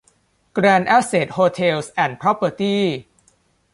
[0.53, 2.83] แกรนด์ แอสเสท โฮเทลส์ แอนด์ พรอพเพอร์ตี้